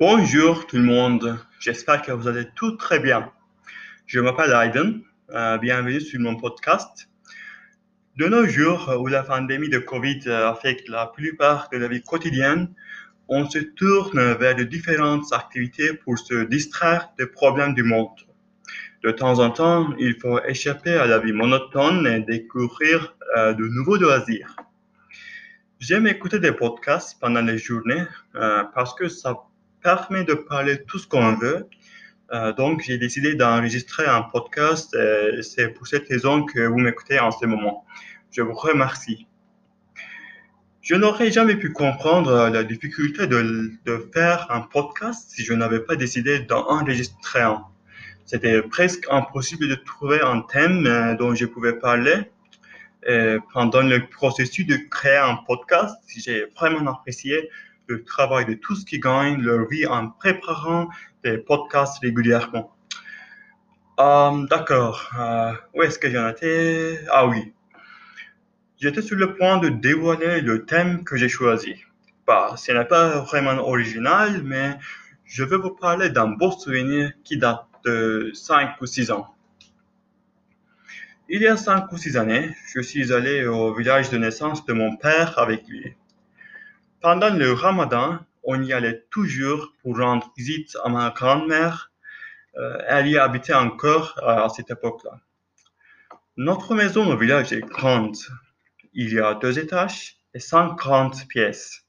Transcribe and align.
Bonjour 0.00 0.66
tout 0.66 0.74
le 0.74 0.82
monde, 0.82 1.38
j'espère 1.60 2.02
que 2.02 2.10
vous 2.10 2.26
allez 2.26 2.46
tout 2.56 2.72
très 2.72 2.98
bien. 2.98 3.30
Je 4.06 4.18
m'appelle 4.18 4.50
Aiden, 4.50 5.02
euh, 5.30 5.56
bienvenue 5.58 6.00
sur 6.00 6.18
mon 6.18 6.34
podcast. 6.34 7.08
De 8.16 8.26
nos 8.26 8.44
jours, 8.44 8.92
où 8.98 9.06
la 9.06 9.22
pandémie 9.22 9.68
de 9.68 9.78
Covid 9.78 10.28
affecte 10.28 10.88
la 10.88 11.06
plupart 11.06 11.68
de 11.70 11.78
la 11.78 11.86
vie 11.86 12.02
quotidienne, 12.02 12.74
on 13.28 13.48
se 13.48 13.60
tourne 13.60 14.32
vers 14.32 14.56
de 14.56 14.64
différentes 14.64 15.32
activités 15.32 15.94
pour 15.94 16.18
se 16.18 16.42
distraire 16.42 17.10
des 17.16 17.26
problèmes 17.26 17.74
du 17.74 17.84
monde. 17.84 18.18
De 19.04 19.12
temps 19.12 19.38
en 19.38 19.50
temps, 19.50 19.94
il 20.00 20.16
faut 20.18 20.40
échapper 20.42 20.94
à 20.94 21.06
la 21.06 21.20
vie 21.20 21.32
monotone 21.32 22.04
et 22.08 22.18
découvrir 22.18 23.14
euh, 23.36 23.54
de 23.54 23.64
nouveaux 23.68 23.96
loisirs. 23.96 24.56
J'aime 25.78 26.08
écouter 26.08 26.40
des 26.40 26.52
podcasts 26.52 27.20
pendant 27.20 27.42
les 27.42 27.58
journées 27.58 28.06
euh, 28.34 28.64
parce 28.74 28.92
que 28.94 29.08
ça 29.08 29.36
permet 29.84 30.24
de 30.24 30.34
parler 30.34 30.82
tout 30.84 30.98
ce 30.98 31.06
qu'on 31.06 31.34
veut. 31.34 31.68
Euh, 32.32 32.52
donc, 32.54 32.82
j'ai 32.84 32.98
décidé 32.98 33.34
d'enregistrer 33.34 34.06
un 34.06 34.22
podcast 34.22 34.94
et 34.94 35.42
c'est 35.42 35.68
pour 35.68 35.86
cette 35.86 36.08
raison 36.08 36.44
que 36.44 36.60
vous 36.66 36.78
m'écoutez 36.78 37.20
en 37.20 37.30
ce 37.30 37.46
moment. 37.46 37.84
Je 38.32 38.42
vous 38.42 38.54
remercie. 38.54 39.28
Je 40.80 40.94
n'aurais 40.96 41.30
jamais 41.30 41.56
pu 41.56 41.70
comprendre 41.72 42.48
la 42.48 42.64
difficulté 42.64 43.26
de, 43.26 43.70
de 43.84 44.10
faire 44.12 44.50
un 44.50 44.62
podcast 44.62 45.30
si 45.30 45.44
je 45.44 45.52
n'avais 45.52 45.80
pas 45.80 45.96
décidé 45.96 46.40
d'enregistrer 46.40 47.42
un. 47.42 47.64
C'était 48.24 48.62
presque 48.62 49.06
impossible 49.10 49.68
de 49.68 49.74
trouver 49.74 50.20
un 50.22 50.40
thème 50.40 50.86
euh, 50.86 51.14
dont 51.14 51.34
je 51.34 51.44
pouvais 51.44 51.78
parler. 51.78 52.16
Pendant 53.52 53.82
le 53.82 54.08
processus 54.08 54.66
de 54.66 54.76
créer 54.76 55.18
un 55.18 55.36
podcast, 55.46 55.94
j'ai 56.08 56.46
vraiment 56.56 56.90
apprécié 56.90 57.50
le 57.86 58.04
travail 58.04 58.46
de 58.46 58.54
tous 58.54 58.84
qui 58.84 58.98
gagnent 58.98 59.40
leur 59.40 59.68
vie 59.68 59.86
en 59.86 60.08
préparant 60.08 60.88
des 61.22 61.38
podcasts 61.38 61.98
régulièrement. 62.00 62.74
Euh, 64.00 64.46
D'accord. 64.48 65.10
Euh, 65.18 65.52
où 65.74 65.82
est-ce 65.82 65.98
que 65.98 66.10
j'en 66.10 66.28
étais? 66.28 67.00
Ah 67.10 67.26
oui. 67.26 67.52
J'étais 68.80 69.02
sur 69.02 69.16
le 69.16 69.34
point 69.36 69.58
de 69.58 69.68
dévoiler 69.68 70.40
le 70.40 70.64
thème 70.64 71.04
que 71.04 71.16
j'ai 71.16 71.28
choisi. 71.28 71.76
Bah, 72.26 72.54
ce 72.56 72.72
n'est 72.72 72.84
pas 72.84 73.20
vraiment 73.20 73.52
original, 73.68 74.42
mais 74.42 74.78
je 75.24 75.44
vais 75.44 75.56
vous 75.56 75.70
parler 75.70 76.10
d'un 76.10 76.28
beau 76.28 76.50
souvenir 76.50 77.12
qui 77.22 77.38
date 77.38 77.66
de 77.84 78.30
5 78.34 78.80
ou 78.80 78.86
6 78.86 79.10
ans. 79.10 79.34
Il 81.28 81.40
y 81.40 81.46
a 81.46 81.56
5 81.56 81.90
ou 81.92 81.96
6 81.96 82.16
années, 82.16 82.54
je 82.74 82.80
suis 82.80 83.12
allé 83.12 83.46
au 83.46 83.74
village 83.74 84.10
de 84.10 84.18
naissance 84.18 84.66
de 84.66 84.72
mon 84.72 84.96
père 84.96 85.38
avec 85.38 85.66
lui. 85.68 85.94
Pendant 87.04 87.28
le 87.28 87.52
ramadan, 87.52 88.18
on 88.44 88.62
y 88.62 88.72
allait 88.72 89.04
toujours 89.10 89.74
pour 89.82 89.98
rendre 89.98 90.32
visite 90.38 90.74
à 90.84 90.88
ma 90.88 91.10
grand-mère. 91.10 91.92
Euh, 92.56 92.78
elle 92.88 93.08
y 93.08 93.18
habitait 93.18 93.52
encore 93.52 94.18
à 94.26 94.48
cette 94.48 94.70
époque-là. 94.70 95.20
Notre 96.38 96.74
maison 96.74 97.06
au 97.12 97.18
village 97.18 97.52
est 97.52 97.60
grande. 97.60 98.16
Il 98.94 99.12
y 99.12 99.20
a 99.20 99.34
deux 99.34 99.58
étages 99.58 100.16
et 100.32 100.38
140 100.40 101.28
pièces. 101.28 101.84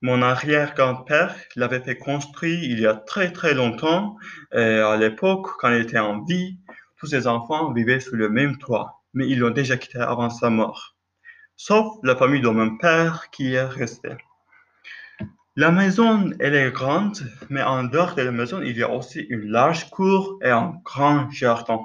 Mon 0.00 0.22
arrière-grand-père 0.22 1.36
l'avait 1.54 1.82
fait 1.82 1.98
construire 1.98 2.64
il 2.64 2.80
y 2.80 2.86
a 2.86 2.94
très 2.94 3.32
très 3.32 3.52
longtemps 3.52 4.16
et 4.54 4.78
à 4.78 4.96
l'époque, 4.96 5.48
quand 5.58 5.68
il 5.68 5.82
était 5.82 5.98
en 5.98 6.24
vie, 6.24 6.56
tous 6.96 7.08
ses 7.08 7.26
enfants 7.26 7.70
vivaient 7.74 8.00
sous 8.00 8.16
le 8.16 8.30
même 8.30 8.56
toit, 8.56 9.02
mais 9.12 9.28
ils 9.28 9.40
l'ont 9.40 9.50
déjà 9.50 9.76
quitté 9.76 9.98
avant 9.98 10.30
sa 10.30 10.48
mort 10.48 10.95
sauf 11.56 11.96
la 12.02 12.16
famille 12.16 12.42
de 12.42 12.48
mon 12.48 12.76
père 12.76 13.30
qui 13.30 13.54
est 13.54 13.64
restée. 13.64 14.16
La 15.58 15.70
maison, 15.70 16.30
elle 16.38 16.54
est 16.54 16.70
grande, 16.70 17.18
mais 17.48 17.62
en 17.62 17.84
dehors 17.84 18.14
de 18.14 18.20
la 18.20 18.30
maison, 18.30 18.60
il 18.60 18.76
y 18.76 18.82
a 18.82 18.90
aussi 18.90 19.20
une 19.20 19.50
large 19.50 19.88
cour 19.88 20.38
et 20.42 20.50
un 20.50 20.74
grand 20.84 21.30
jardin. 21.30 21.80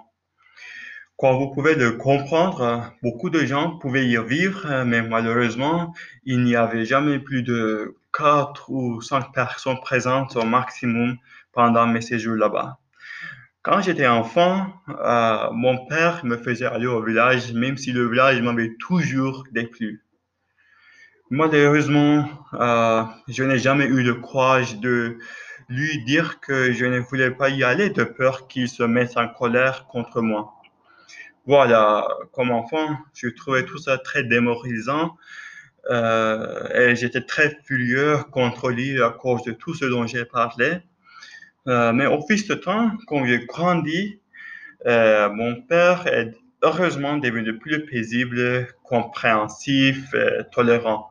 Comme 1.18 1.38
vous 1.38 1.52
pouvez 1.54 1.76
le 1.76 1.94
comprendre, 1.94 2.92
beaucoup 3.02 3.30
de 3.30 3.46
gens 3.46 3.78
pouvaient 3.78 4.08
y 4.08 4.18
vivre, 4.22 4.84
mais 4.84 5.02
malheureusement, 5.02 5.94
il 6.26 6.44
n'y 6.44 6.58
avait 6.58 6.84
jamais 6.84 7.20
plus 7.20 7.44
de 7.44 7.96
4 8.12 8.70
ou 8.70 9.02
5 9.02 9.32
personnes 9.32 9.80
présentes 9.80 10.36
au 10.36 10.44
maximum 10.44 11.16
pendant 11.54 11.88
mes 11.88 12.02
séjours 12.02 12.36
là-bas. 12.36 12.81
Quand 13.64 13.80
j'étais 13.80 14.08
enfant, 14.08 14.74
euh, 14.90 15.52
mon 15.52 15.86
père 15.86 16.26
me 16.26 16.36
faisait 16.36 16.66
aller 16.66 16.88
au 16.88 17.04
village, 17.04 17.54
même 17.54 17.78
si 17.78 17.92
le 17.92 18.10
village 18.10 18.42
m'avait 18.42 18.74
toujours 18.80 19.44
déplu. 19.52 20.04
Malheureusement, 21.30 22.28
euh, 22.54 23.04
je 23.28 23.44
n'ai 23.44 23.60
jamais 23.60 23.86
eu 23.86 24.02
le 24.02 24.16
courage 24.16 24.80
de 24.80 25.20
lui 25.70 26.04
dire 26.06 26.40
que 26.40 26.72
je 26.72 26.86
ne 26.86 27.00
voulais 27.00 27.30
pas 27.30 27.50
y 27.50 27.64
aller 27.64 27.92
de 27.92 28.04
peur 28.04 28.48
qu'il 28.48 28.68
se 28.68 28.82
mette 28.82 29.16
en 29.16 29.28
colère 29.28 29.86
contre 29.86 30.22
moi. 30.22 30.56
Voilà, 31.46 32.08
comme 32.34 32.50
enfant, 32.50 32.98
je 33.14 33.28
trouvais 33.28 33.64
tout 33.64 33.78
ça 33.78 34.00
très 34.00 34.24
démoralisant 34.24 35.16
euh, 35.92 36.68
et 36.74 36.96
j'étais 36.96 37.22
très 37.22 37.56
furieux 37.64 38.18
contre 38.32 38.72
lui 38.72 39.02
à 39.04 39.12
cause 39.12 39.44
de 39.44 39.52
tout 39.52 39.76
ce 39.76 39.86
dont 39.86 40.08
j'ai 40.08 40.26
parlé. 40.26 40.80
Euh, 41.68 41.94
mais 41.94 42.08
au 42.08 42.22
fil 42.26 42.48
de 42.48 42.56
temps, 42.56 42.92
quand 43.08 43.26
j'ai 43.26 43.46
grandi, 43.46 44.20
euh, 44.88 45.30
mon 45.30 45.62
père 45.62 46.08
est 46.08 46.34
heureusement 46.64 47.18
devenu 47.18 47.58
plus 47.58 47.86
paisible, 47.86 48.68
compréhensif, 48.84 50.14
et 50.14 50.44
tolérant. 50.52 51.10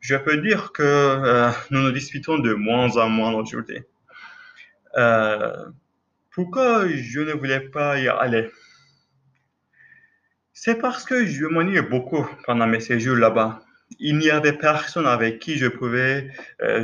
Je 0.00 0.16
peux 0.16 0.36
dire 0.38 0.72
que 0.72 0.82
euh, 0.82 1.50
nous 1.70 1.80
nous 1.80 1.92
disputons 1.92 2.38
de 2.38 2.52
moins 2.54 2.96
en 2.96 3.08
moins 3.08 3.32
aujourd'hui. 3.32 3.80
pourquoi 6.30 6.86
je 6.88 7.20
ne 7.20 7.32
voulais 7.32 7.60
pas 7.60 7.98
y 7.98 8.08
aller? 8.08 8.50
C'est 10.52 10.76
parce 10.76 11.04
que 11.04 11.24
je 11.24 11.46
m'ennuyais 11.46 11.82
beaucoup 11.82 12.26
pendant 12.44 12.66
mes 12.66 12.80
séjours 12.80 13.16
là-bas. 13.16 13.60
Il 13.98 14.18
n'y 14.18 14.30
avait 14.30 14.52
personne 14.52 15.06
avec 15.06 15.38
qui 15.38 15.56
je 15.56 15.66
pouvais 15.66 16.30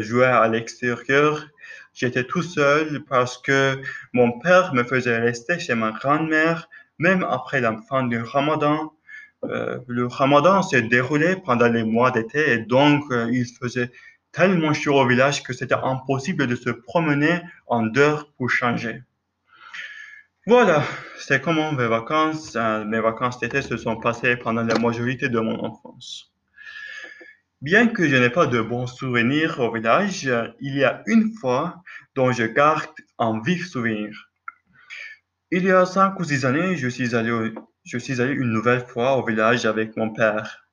jouer 0.01 0.27
à 0.27 0.49
l'extérieur 0.49 1.49
J'étais 1.94 2.25
tout 2.25 2.43
seul 2.43 3.05
parce 3.09 3.38
que 3.38 3.81
mon 4.12 4.38
père 4.41 4.75
me 4.75 4.84
faisait 4.84 5.19
rester 5.19 5.59
chez 5.59 5.75
ma 5.75 5.93
grand-mère 5.93 6.69
même 6.99 7.25
après 7.28 7.60
la 7.60 7.77
fin 7.88 8.05
du 8.05 8.21
ramadan. 8.21 8.93
Euh, 9.44 9.78
le 9.87 10.06
ramadan 10.06 10.62
s'est 10.62 10.82
déroulé 10.82 11.37
pendant 11.37 11.69
les 11.69 11.84
mois 11.84 12.10
d'été 12.10 12.53
et 12.53 12.59
donc 12.59 13.05
euh, 13.10 13.31
il 13.32 13.47
faisait 13.47 13.91
tellement 14.32 14.72
chaud 14.72 14.99
au 15.00 15.06
village 15.06 15.43
que 15.43 15.53
c'était 15.53 15.75
impossible 15.75 16.47
de 16.47 16.56
se 16.56 16.71
promener 16.71 17.41
en 17.66 17.82
dehors 17.82 18.32
pour 18.37 18.50
changer. 18.50 19.03
Voilà, 20.47 20.82
c'est 21.19 21.41
comment 21.41 21.72
mes 21.72 21.87
vacances, 21.87 22.55
euh, 22.56 22.84
mes 22.84 23.00
vacances 23.00 23.38
d'été 23.38 23.62
se 23.62 23.76
sont 23.76 23.97
passées 23.97 24.37
pendant 24.37 24.62
la 24.62 24.78
majorité 24.78 25.28
de 25.28 25.38
mon 25.38 25.59
enfance. 25.65 26.34
Bien 27.65 27.89
que 27.89 28.07
je 28.07 28.17
n'ai 28.17 28.29
pas 28.29 28.47
de 28.47 28.61
bons 28.61 28.87
souvenirs 28.87 29.59
au 29.59 29.73
village, 29.73 30.31
il 30.61 30.77
y 30.77 30.85
a 30.85 31.03
une 31.07 31.33
fois 31.33 31.83
dont 32.15 32.31
je 32.31 32.45
garde 32.45 32.91
un 33.19 33.41
vif 33.41 33.67
souvenir. 33.67 34.29
Il 35.51 35.65
y 35.65 35.71
a 35.71 35.87
cinq 35.87 36.21
ou 36.21 36.25
six 36.25 36.45
années, 36.45 36.77
je 36.77 36.89
suis 36.89 37.15
allé, 37.15 37.31
une 38.35 38.51
nouvelle 38.51 38.85
fois 38.87 39.17
au 39.17 39.25
village 39.25 39.65
avec 39.65 39.97
mon 39.97 40.11
père. 40.13 40.67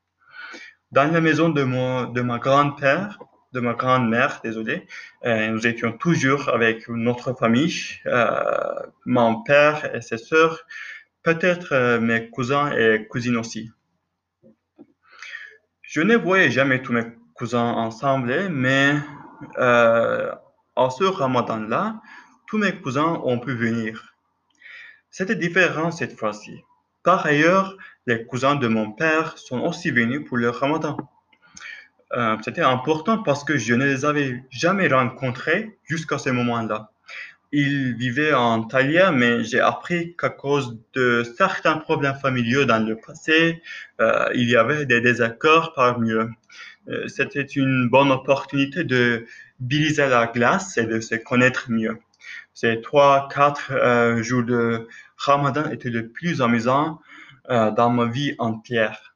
Dans 0.92 1.10
la 1.10 1.22
maison 1.22 1.48
de, 1.48 1.64
mon, 1.64 2.08
de 2.12 2.20
ma 2.20 2.40
grand-père, 2.40 3.20
de 3.54 3.62
ma 3.62 3.74
grand-mère, 3.74 4.42
désolé, 4.44 4.86
euh, 5.24 5.48
nous 5.48 5.66
étions 5.66 5.94
toujours 5.94 6.50
avec 6.50 6.90
notre 6.90 7.32
famille, 7.40 7.74
euh, 8.06 8.74
mon 9.06 9.44
père 9.44 9.96
et 9.96 10.02
ses 10.02 10.18
sœurs, 10.18 10.66
peut-être 11.24 11.72
euh, 11.72 12.02
mes 12.02 12.30
cousins 12.30 12.70
et 12.76 13.08
cousines 13.08 13.38
aussi. 13.38 13.72
Je 15.92 16.00
ne 16.00 16.16
voyais 16.16 16.50
jamais 16.50 16.82
tous 16.82 16.94
mes 16.94 17.04
cousins 17.34 17.74
ensemble, 17.74 18.48
mais 18.48 18.96
euh, 19.58 20.32
en 20.78 20.90
ce 20.90 21.04
ramadan-là, 21.04 22.00
tous 22.48 22.58
mes 22.58 22.80
cousins 22.80 23.20
ont 23.26 23.40
pu 23.40 23.54
venir. 23.54 24.16
C'était 25.10 25.36
différent 25.36 25.92
cette 25.92 26.18
fois-ci. 26.18 26.62
Par 27.04 27.26
ailleurs, 27.26 27.76
les 28.08 28.26
cousins 28.26 28.56
de 28.56 28.70
mon 28.70 28.94
père 28.94 29.38
sont 29.38 29.60
aussi 29.60 29.92
venus 29.92 30.24
pour 30.26 30.38
le 30.38 30.50
ramadan. 30.50 30.96
Euh, 32.14 32.38
c'était 32.42 32.62
important 32.62 33.22
parce 33.22 33.44
que 33.44 33.58
je 33.58 33.74
ne 33.74 33.84
les 33.84 34.06
avais 34.06 34.46
jamais 34.50 34.88
rencontrés 34.88 35.78
jusqu'à 35.84 36.18
ce 36.18 36.30
moment-là. 36.30 36.91
Il 37.54 37.96
vivait 37.96 38.34
en 38.34 38.64
Thalia, 38.64 39.12
mais 39.12 39.44
j'ai 39.44 39.60
appris 39.60 40.16
qu'à 40.16 40.30
cause 40.30 40.80
de 40.94 41.24
certains 41.38 41.78
problèmes 41.78 42.16
familiaux 42.16 42.64
dans 42.64 42.80
le 42.80 42.96
passé, 42.96 43.62
euh, 44.00 44.30
il 44.34 44.50
y 44.50 44.56
avait 44.56 44.86
des 44.86 45.02
désaccords 45.02 45.74
parmi 45.74 46.12
eux. 46.12 46.30
Euh, 46.88 47.08
C'était 47.10 47.44
une 47.44 47.90
bonne 47.90 48.10
opportunité 48.12 48.86
de 48.86 49.26
briser 49.60 50.08
la 50.08 50.28
glace 50.28 50.78
et 50.78 50.86
de 50.86 51.02
se 51.02 51.16
connaître 51.16 51.70
mieux. 51.70 51.98
Ces 52.54 52.80
trois, 52.82 53.28
quatre 53.34 53.72
euh, 53.72 54.24
jours 54.24 54.44
de 54.44 54.88
Ramadan 55.18 55.70
étaient 55.72 55.90
les 55.90 56.04
plus 56.04 56.42
amusants 56.42 57.02
euh, 57.50 57.72
dans 57.72 57.90
ma 57.90 58.06
vie 58.06 58.34
entière. 58.40 59.16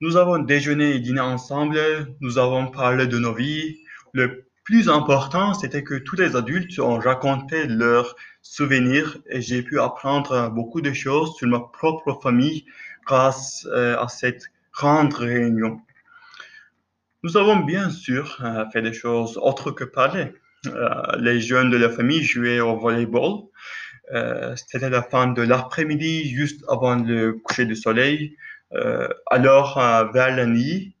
Nous 0.00 0.16
avons 0.16 0.38
déjeuné 0.38 0.94
et 0.94 1.00
dîné 1.00 1.20
ensemble, 1.20 1.78
nous 2.20 2.38
avons 2.38 2.66
parlé 2.68 3.06
de 3.06 3.18
nos 3.18 3.34
vies, 3.34 3.78
plus 4.66 4.88
important, 4.88 5.54
c'était 5.54 5.84
que 5.84 5.94
tous 5.94 6.16
les 6.16 6.34
adultes 6.34 6.76
ont 6.80 6.98
raconté 6.98 7.68
leurs 7.68 8.16
souvenirs 8.42 9.16
et 9.30 9.40
j'ai 9.40 9.62
pu 9.62 9.78
apprendre 9.78 10.50
beaucoup 10.50 10.80
de 10.80 10.92
choses 10.92 11.36
sur 11.36 11.46
ma 11.46 11.60
propre 11.60 12.18
famille 12.20 12.66
grâce 13.06 13.64
euh, 13.70 13.96
à 13.96 14.08
cette 14.08 14.50
grande 14.72 15.14
réunion. 15.14 15.80
Nous 17.22 17.36
avons 17.36 17.60
bien 17.60 17.90
sûr 17.90 18.38
euh, 18.42 18.64
fait 18.72 18.82
des 18.82 18.92
choses 18.92 19.38
autres 19.40 19.70
que 19.70 19.84
parler. 19.84 20.34
Euh, 20.66 20.90
les 21.20 21.40
jeunes 21.40 21.70
de 21.70 21.76
la 21.76 21.88
famille 21.88 22.24
jouaient 22.24 22.60
au 22.60 22.76
volleyball. 22.76 23.44
C'était 24.56 24.90
la 24.90 25.02
fin 25.02 25.28
de 25.28 25.42
l'après-midi, 25.42 26.28
juste 26.28 26.64
avant 26.68 26.96
le 26.96 27.34
coucher 27.34 27.66
du 27.66 27.74
soleil. 27.74 28.36
alors, 29.30 29.80
vers 30.12 30.36
la 30.36 30.46
nuit, 30.46 30.95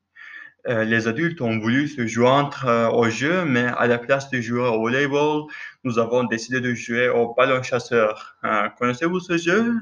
euh, 0.68 0.84
les 0.84 1.06
adultes 1.06 1.40
ont 1.40 1.58
voulu 1.58 1.86
se 1.86 2.06
joindre 2.06 2.64
euh, 2.66 2.88
au 2.88 3.08
jeu, 3.08 3.44
mais 3.44 3.66
à 3.78 3.86
la 3.86 3.98
place 3.98 4.30
de 4.30 4.40
jouer 4.40 4.62
au 4.62 4.80
volleyball, 4.80 5.44
nous 5.84 6.00
avons 6.00 6.24
décidé 6.24 6.60
de 6.60 6.74
jouer 6.74 7.08
au 7.08 7.34
ballon 7.34 7.62
chasseur. 7.62 8.36
Euh, 8.44 8.68
connaissez-vous 8.78 9.20
ce 9.20 9.36
jeu? 9.36 9.74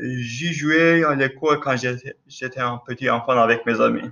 J'y 0.00 0.52
jouais 0.52 1.02
à 1.02 1.14
l'école 1.14 1.58
quand 1.60 1.74
j'étais 1.76 2.60
un 2.60 2.80
petit 2.86 3.10
enfant 3.10 3.36
avec 3.40 3.66
mes 3.66 3.80
amis. 3.80 4.08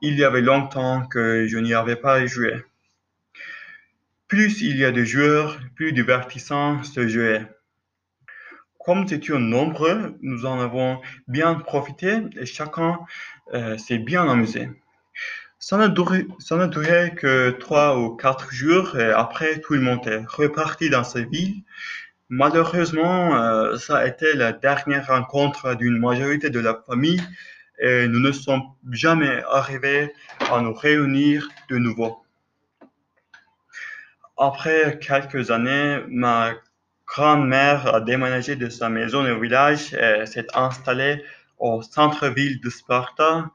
Il 0.00 0.18
y 0.18 0.24
avait 0.24 0.40
longtemps 0.40 1.06
que 1.06 1.46
je 1.46 1.58
n'y 1.58 1.74
avais 1.74 1.96
pas 1.96 2.24
joué. 2.24 2.64
Plus 4.28 4.62
il 4.62 4.78
y 4.78 4.84
a 4.84 4.92
de 4.92 5.04
joueurs, 5.04 5.58
plus 5.74 5.92
divertissant 5.92 6.82
ce 6.84 7.06
jeu 7.06 7.34
est. 7.34 7.46
Comme 8.78 9.02
nous 9.02 9.12
étions 9.12 9.38
nombreux, 9.38 10.16
nous 10.22 10.46
en 10.46 10.58
avons 10.58 11.00
bien 11.28 11.54
profité 11.54 12.20
et 12.36 12.46
chacun 12.46 13.00
s'est 13.76 13.98
bien 13.98 14.26
amusé. 14.26 14.70
Ça 15.58 15.76
n'a 15.76 15.88
duré, 15.88 17.14
que 17.14 17.50
trois 17.50 17.98
ou 17.98 18.16
quatre 18.16 18.52
jours 18.52 18.98
et 18.98 19.12
après 19.12 19.60
tout 19.60 19.74
le 19.74 19.80
monde 19.80 20.06
est 20.08 20.24
reparti 20.26 20.90
dans 20.90 21.04
sa 21.04 21.20
ville. 21.20 21.62
Malheureusement, 22.28 23.36
euh, 23.36 23.76
ça 23.76 23.98
a 23.98 24.06
été 24.06 24.34
la 24.34 24.52
dernière 24.52 25.06
rencontre 25.06 25.74
d'une 25.74 25.98
majorité 25.98 26.50
de 26.50 26.58
la 26.58 26.82
famille 26.86 27.22
et 27.78 28.08
nous 28.08 28.18
ne 28.18 28.32
sommes 28.32 28.62
jamais 28.90 29.42
arrivés 29.50 30.12
à 30.50 30.60
nous 30.60 30.74
réunir 30.74 31.48
de 31.68 31.78
nouveau. 31.78 32.24
Après 34.36 34.98
quelques 34.98 35.50
années, 35.50 36.00
ma 36.08 36.54
grand-mère 37.06 37.94
a 37.94 38.00
déménagé 38.00 38.56
de 38.56 38.68
sa 38.68 38.88
maison 38.88 39.24
au 39.30 39.40
village 39.40 39.94
et 39.94 40.26
s'est 40.26 40.46
installée 40.54 41.22
au 41.58 41.82
centre-ville 41.82 42.60
de 42.60 42.70
Sparta 42.70 43.50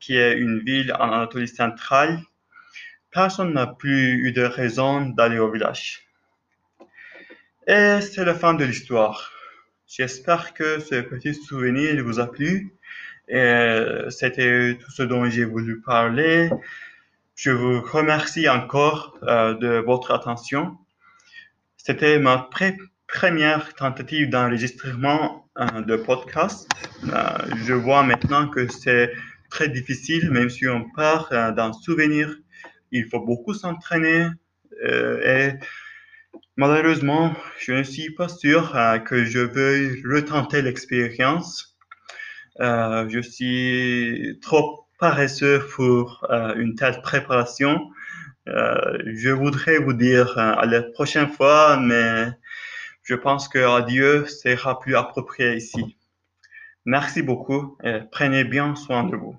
qui 0.00 0.16
est 0.16 0.38
une 0.38 0.60
ville 0.60 0.92
en 0.98 1.10
Anatolie 1.10 1.48
centrale, 1.48 2.20
personne 3.10 3.52
n'a 3.52 3.66
plus 3.66 4.28
eu 4.28 4.32
de 4.32 4.42
raison 4.42 5.06
d'aller 5.06 5.38
au 5.38 5.50
village. 5.50 6.06
Et 7.66 8.00
c'est 8.00 8.24
la 8.24 8.34
fin 8.34 8.54
de 8.54 8.64
l'histoire. 8.64 9.32
J'espère 9.86 10.54
que 10.54 10.80
ce 10.80 11.00
petit 11.00 11.34
souvenir 11.34 12.02
vous 12.02 12.18
a 12.18 12.30
plu. 12.30 12.74
Et 13.28 14.06
c'était 14.10 14.78
tout 14.80 14.90
ce 14.90 15.02
dont 15.02 15.28
j'ai 15.28 15.44
voulu 15.44 15.80
parler. 15.80 16.50
Je 17.34 17.50
vous 17.50 17.80
remercie 17.80 18.48
encore 18.48 19.18
euh, 19.22 19.54
de 19.54 19.78
votre 19.78 20.12
attention. 20.12 20.76
C'était 21.76 22.18
ma 22.18 22.48
première 23.08 23.74
tentative 23.74 24.30
d'enregistrement 24.30 25.24
euh, 25.26 25.41
de 25.56 25.96
podcast. 25.96 26.68
Euh, 27.04 27.56
je 27.56 27.74
vois 27.74 28.02
maintenant 28.02 28.48
que 28.48 28.68
c'est 28.68 29.12
très 29.50 29.68
difficile, 29.68 30.30
même 30.30 30.48
si 30.48 30.66
on 30.66 30.88
part 30.90 31.28
euh, 31.32 31.52
d'un 31.52 31.72
souvenir. 31.72 32.34
Il 32.90 33.06
faut 33.08 33.20
beaucoup 33.20 33.54
s'entraîner 33.54 34.28
et 34.84 35.50
malheureusement, 36.56 37.32
je 37.58 37.72
ne 37.72 37.82
suis 37.84 38.10
pas 38.14 38.28
sûr 38.28 38.76
que 39.06 39.24
je 39.24 39.38
veuille 39.38 40.02
retenter 40.04 40.60
l'expérience. 40.60 41.78
je 42.58 43.20
suis 43.22 44.38
trop 44.42 44.88
paresseux 44.98 45.64
pour 45.74 46.26
une 46.56 46.74
telle 46.74 47.00
préparation. 47.00 47.80
je 48.46 49.30
voudrais 49.30 49.78
vous 49.78 49.92
dire 49.92 50.36
à 50.36 50.66
la 50.66 50.82
prochaine 50.82 51.28
fois, 51.28 51.78
mais 51.78 52.32
je 53.12 53.16
pense 53.18 53.46
que 53.46 53.58
adieu 53.58 54.26
sera 54.26 54.80
plus 54.80 54.96
approprié 54.96 55.54
ici. 55.54 55.98
Merci 56.86 57.20
beaucoup 57.20 57.76
et 57.84 57.98
prenez 58.10 58.42
bien 58.42 58.74
soin 58.74 59.04
de 59.04 59.16
vous. 59.16 59.36